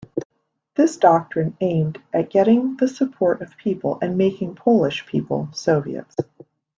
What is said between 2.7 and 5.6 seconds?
the support of people and making Polish people